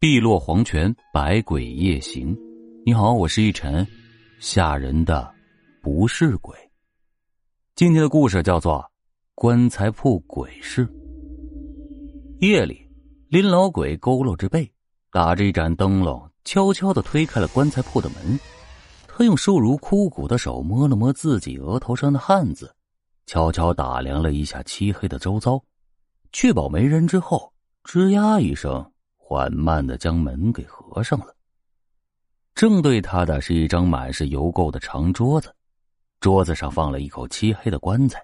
[0.00, 2.34] 碧落黄泉，百鬼夜行。
[2.86, 3.86] 你好，我是一晨。
[4.38, 5.30] 吓人的
[5.82, 6.56] 不是鬼。
[7.74, 8.78] 今天的故事叫做
[9.34, 10.86] 《棺材铺鬼事》。
[12.38, 12.80] 夜里，
[13.28, 14.72] 林老鬼佝偻着背，
[15.12, 18.40] 打着一盏灯笼，悄悄的推开了棺材铺的门。
[19.06, 22.74] 他用瘦如枯骨的手摸了摸自己额头上的汗渍，
[23.26, 25.62] 悄悄打量了一下漆黑的周遭，
[26.32, 27.52] 确保没人之后，
[27.84, 28.89] 吱呀一声。
[29.30, 31.32] 缓慢的将门给合上了。
[32.52, 35.54] 正对他的是一张满是油垢的长桌子，
[36.18, 38.20] 桌子上放了一口漆黑的棺材。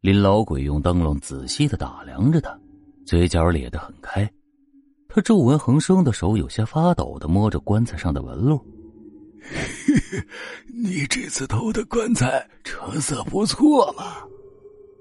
[0.00, 2.56] 林老鬼用灯笼仔细的打量着他，
[3.04, 4.30] 嘴角咧得很开。
[5.08, 8.64] 他皱纹横生的手有些发抖的摸着棺材上的纹路。
[10.72, 14.04] 你这次偷的棺材成色不错嘛？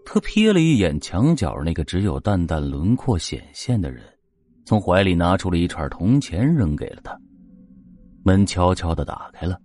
[0.04, 4.04] 他瞥了一眼墙角那个只有淡淡轮廓显现的人。
[4.68, 7.18] 从怀里拿出了一串铜钱，扔给了他。
[8.26, 9.58] 门悄悄的打开了，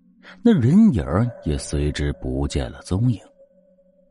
[0.45, 1.05] 那人影
[1.45, 3.19] 也随之不见了踪影。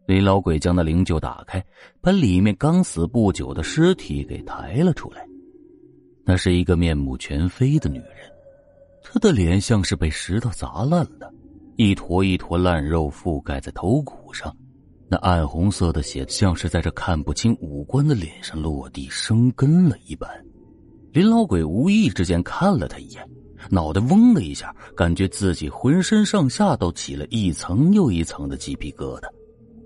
[0.06, 1.64] 林老鬼将那灵柩打开，
[2.02, 5.26] 把里面刚死不久的尸体给抬了出来。
[6.26, 8.30] 那是一个面目全非的女人，
[9.02, 11.34] 她的脸像是被石头砸烂了，
[11.78, 14.54] 一坨一坨烂肉覆盖在头骨上，
[15.08, 20.30] 那暗红色的血像是在这看不清五官的脸上落地生根了一般。
[21.14, 23.30] 林老鬼无意之间看了他一眼，
[23.70, 29.28] 脑袋嗡的一下，感觉自己浑身上下都起了一层又一层的鸡皮疙瘩。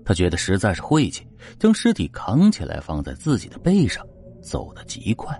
[0.04, 1.26] 他觉得实在是晦气，
[1.58, 4.06] 将尸体扛起来放在自己的背上，
[4.40, 5.36] 走得极快。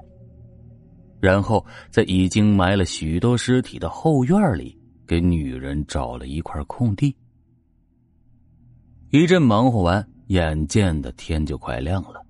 [1.21, 7.15] 然后在已经埋了许多尸体的后院里，给女人找了一块空地。
[9.11, 12.26] 一阵忙活完，眼见的天就快亮了。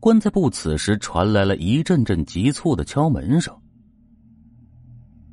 [0.00, 3.54] 棺材铺此时传来了一阵阵急促的敲门声。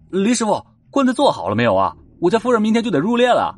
[0.10, 1.96] 林师傅，棺材做好了没有啊？
[2.22, 3.54] 我家夫人明天就得入殓了。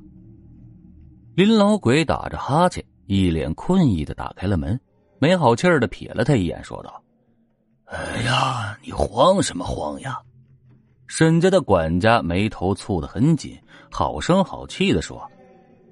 [1.36, 4.80] 林老鬼打着哈欠，一脸困意的打开了门，
[5.20, 7.04] 没好气儿的瞥了他一眼，说道
[7.86, 10.20] ：“哎呀，你慌什么慌呀？”
[11.06, 13.56] 沈家的管家眉头蹙得很紧，
[13.92, 15.22] 好声好气的说：“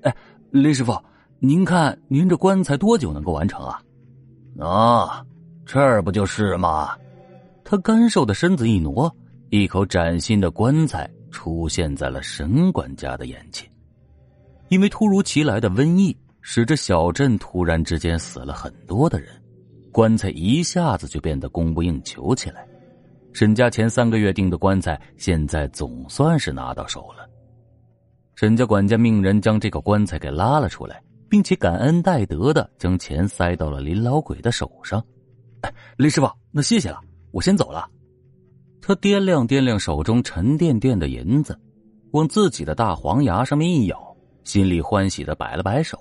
[0.01, 0.15] 哎，
[0.49, 0.99] 林师傅，
[1.37, 3.79] 您看您这棺材多久能够完成啊？”
[4.59, 5.25] 啊，
[5.65, 6.95] 这儿不就是吗？
[7.63, 9.13] 他干瘦的身子一挪，
[9.49, 13.69] 一口崭新的棺材出现在了沈管家的眼前。
[14.69, 19.29] 因为突如其来的瘟疫，使这小镇突然之间死了很多的人，
[19.91, 22.65] 棺材一下子就变得供不应求起来。
[23.33, 27.27] 沈家前三个月订的棺材，现在总算是拿到手了。
[28.35, 31.01] 沈家管家命人将这个棺材给拉了出来。
[31.35, 35.05] 并且感恩戴德的将钱塞到了林老鬼的手上。
[35.59, 36.97] 哎林师傅，那谢谢了，
[37.31, 37.89] 我先走了。
[38.81, 41.59] 他掂量掂量手中沉甸甸的银子，
[42.11, 45.99] 往自己的大黄牙上面一咬，心里欢喜的摆了摆手。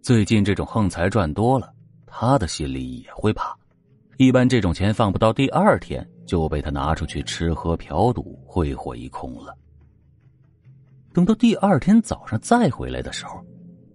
[0.00, 1.70] 最近这种横财赚多了，
[2.06, 3.54] 他的心里也会怕。
[4.16, 9.54] 一般这种钱放不到第二天就被他拿出去吃喝嫖赌，挥霍一空了。
[11.12, 13.38] 等到第二天早上再回来的时候。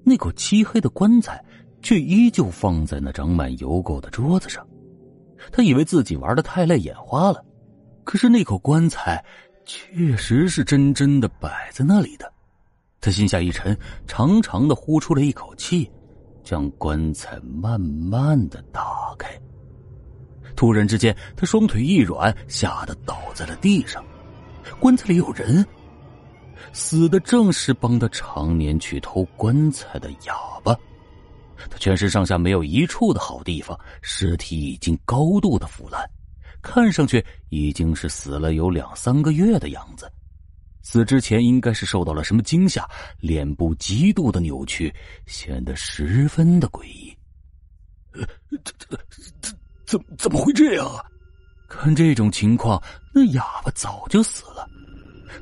[0.08, 1.44] 那口漆黑的棺材，
[1.82, 4.66] 却依旧放在那长满油垢的桌子上。
[5.52, 7.44] 他以为自己玩的太累，眼花了。
[8.06, 9.22] 可是那口棺材，
[9.66, 12.32] 确实是真真的摆在那里的。
[13.02, 15.92] 他心下一沉，长长的呼出了一口气，
[16.42, 19.30] 将棺材慢慢的打开。
[20.56, 24.02] 突然之间，他双腿一软，吓得倒在了地上。
[24.80, 25.68] 棺材里有人。
[26.74, 30.74] 死的正是帮他常年去偷棺材的哑巴，
[31.70, 36.08] 他全身上下没有一处的好地方，尸体已经高度的腐烂，
[36.62, 40.12] 看上去已经是死了有两三个月的样子。
[40.84, 42.88] 死之前应该是受到了什么惊吓，
[43.20, 44.94] 脸部极度的扭曲，
[45.26, 47.14] 显得十分的诡异。
[48.14, 48.98] 这这
[49.42, 49.52] 这
[49.86, 51.04] 怎怎么会这样啊？
[51.68, 52.82] 看这种情况，
[53.14, 54.66] 那哑巴早就死了。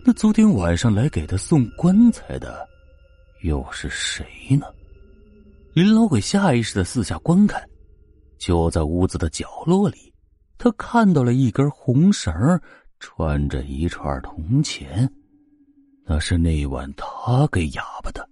[0.04, 2.68] 那昨天晚上来给他送棺材的，
[3.44, 4.66] 又是谁呢？
[5.74, 7.62] 林老鬼下意识的四下观看，
[8.38, 10.14] 就在屋子的角落里，
[10.58, 12.34] 他看到了一根红绳
[13.00, 15.12] 穿着一串铜钱，
[16.06, 18.28] 那是那晚他给哑巴的。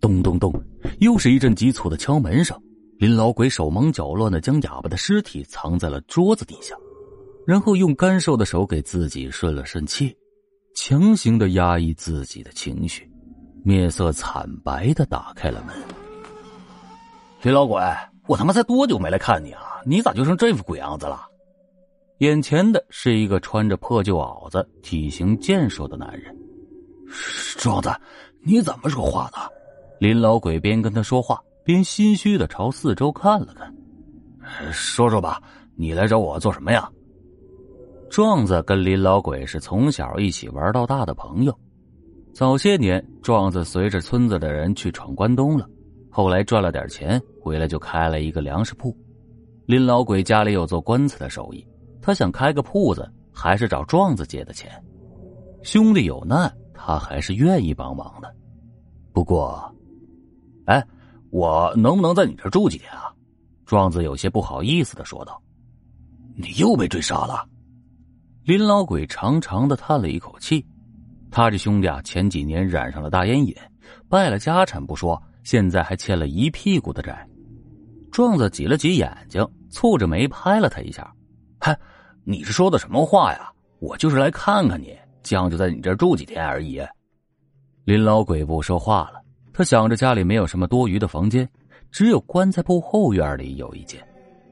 [0.00, 0.52] 咚咚咚，
[1.00, 2.60] 又是一阵急促的敲门声。
[2.98, 6.74] 林老鬼手忙脚乱的将哑巴的尸体藏在了桌子底下，
[7.46, 10.16] 然后用干瘦的手给自己顺了顺气。
[10.76, 13.10] 强行的压抑自己的情绪，
[13.64, 15.74] 面色惨白的打开了门。
[17.40, 17.82] 林老鬼，
[18.28, 19.80] 我他妈才多久没来看你啊？
[19.86, 21.26] 你咋就成这副鬼样子了？
[22.18, 26.36] 眼前的是一个穿着破旧袄子、体型健硕的男人。
[27.56, 27.90] 壮子，
[28.42, 29.48] 你怎么说话呢？
[29.98, 33.74] 林老鬼边跟他说话，边心虚的朝四周看了看。
[34.70, 35.42] 说说吧，
[35.74, 36.86] 你来找我做什么呀？
[38.08, 41.56] 壮子跟林老鬼是从小一起玩到大的朋友。
[42.32, 45.68] 早些年，壮子随着村子的人去闯关东了，
[46.10, 48.96] 后来赚了点钱，回来就开了一个粮食铺。
[49.66, 51.66] 林老鬼家里有做棺材的手艺，
[52.00, 54.70] 他想开个铺子，还是找壮子借的钱。
[55.62, 58.32] 兄弟有难，他还是愿意帮忙的。
[59.12, 59.74] 不过，
[60.66, 60.82] 哎，
[61.30, 63.12] 我能不能在你这住几天啊？
[63.64, 65.42] 壮子有些不好意思的说道
[66.36, 67.44] ：“你又被追杀了。”
[68.46, 70.64] 林老鬼长长的叹了一口气，
[71.32, 73.52] 他这兄弟啊，前几年染上了大烟瘾，
[74.08, 77.26] 败了家产不说，现在还欠了一屁股的债。
[78.12, 81.12] 壮子挤了挤眼睛，蹙着眉拍了他一下
[81.58, 81.76] ：“嗨，
[82.22, 83.50] 你是说的什么话呀？
[83.80, 86.80] 我就是来看看你，将就在你这儿住几天而已。”
[87.84, 89.20] 林老鬼不说话了，
[89.52, 91.48] 他想着家里没有什么多余的房间，
[91.90, 94.00] 只有棺材铺后院里有一间，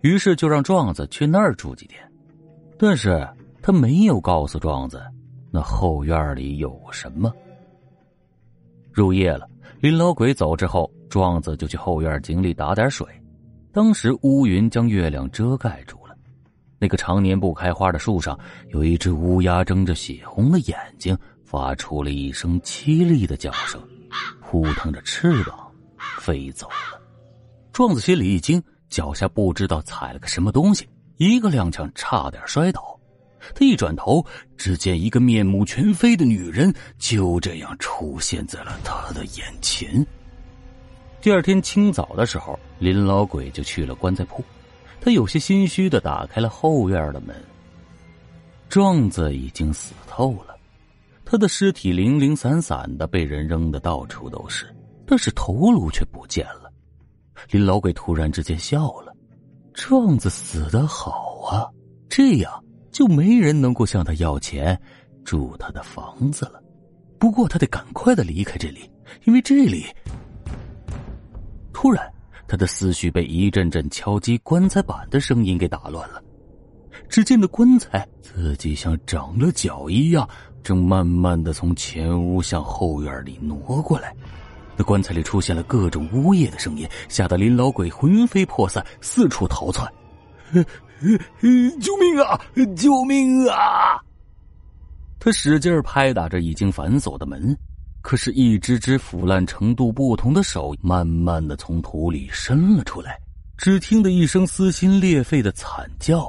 [0.01, 2.03] 于是就让壮子去那儿住几天。
[2.77, 3.25] 但是。
[3.67, 5.03] 他没有告诉壮子，
[5.51, 7.33] 那后院里有什么。
[8.93, 9.49] 入夜了，
[9.81, 13.07] 林老鬼走之后，壮子就去后院井里打点水。
[13.73, 16.15] 当时乌云将月亮遮盖住了，
[16.79, 18.39] 那个常年不开花的树上，
[18.69, 23.81] 有一只乌鸦睁着血红的眼睛，发出了一声凄厉的叫声，
[24.43, 25.73] 扑腾着翅膀
[26.21, 27.01] 飞走了。
[27.73, 32.94] 壮子心里一惊，脚下不知道踩了个什么东西，一个踉跄，差点摔倒。
[33.55, 34.25] 他一转头，
[34.57, 40.07] 只见一个面目全非的女人就这样出现在了他的眼前。
[41.21, 44.45] 第二天清早的时候，林老鬼就去了棺材铺，
[45.01, 47.35] 他有些心虚的打开了后院的门。
[48.69, 50.57] 壮子已经死透了，
[51.25, 54.67] 他的尸体零零散散的被人扔的到处都是，
[55.07, 56.73] 但是头颅却不见了。
[57.51, 59.15] 林老鬼突然之间笑了
[59.75, 61.69] ：“壮子死的好啊，
[62.09, 62.53] 这样。”
[62.95, 64.81] 就没人能够向他要钱，
[65.25, 66.63] 住他的房子了。
[67.19, 68.89] 不过他得赶快的离开这里，
[69.25, 69.85] 因为这里……
[71.73, 72.09] 突然，
[72.47, 76.23] 他的思绪被一阵阵敲击棺材板的声音给打乱了。
[77.09, 80.29] 只见那棺材自己像长了脚一样，
[80.63, 84.15] 正慢慢的从前屋向后院里挪过来。
[84.77, 89.93] 那棺材里出现了各种呜咽的声音，吓得林老鬼魂飞魄散，四处逃窜。
[91.81, 92.41] 救命啊！
[92.77, 94.01] 救命啊！
[95.19, 97.57] 他使劲拍打着已经反锁的门，
[98.03, 103.19] 可是，一只只腐烂程度不同的手慢慢的从土里伸了出来。
[103.57, 106.29] 只听得一声撕心裂肺的惨叫，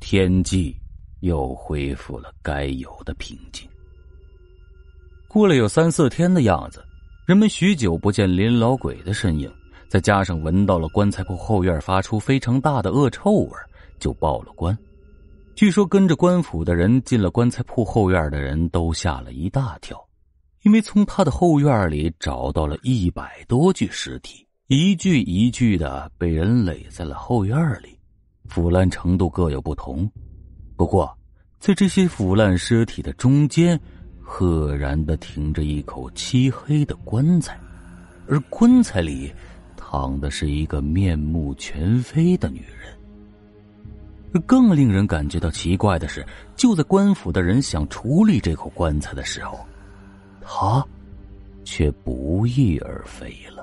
[0.00, 0.74] 天际
[1.20, 3.68] 又恢复了该有的平静。
[5.28, 6.84] 过了有三四天的样子，
[7.26, 9.52] 人们许久不见林老鬼的身影。
[9.88, 13.50] 再加上闻到了棺材铺后院发出非常大的恶臭味，
[14.00, 14.76] 就报了官。
[15.54, 19.96] 据说跟着官府的人进了棺材铺后院的人都吓了一大跳，
[20.62, 27.98] 因为从他的后院里找到了一百多具尸体，一具一具的被人垒在了后院里，
[28.48, 30.10] 腐烂程度各有不同。
[30.76, 31.16] 不过，
[31.58, 33.78] 在这些腐烂尸体的中间，
[34.22, 37.60] 赫然的停着一口漆黑的棺材，
[38.26, 39.30] 而棺材里。
[39.76, 42.96] 躺的是一个面目全非的女人。
[44.40, 46.24] 更令人感觉到奇怪的是，
[46.56, 49.58] 就在官府的人想处理这口棺材的时候，
[50.40, 50.84] 他
[51.64, 53.59] 却不翼而飞了。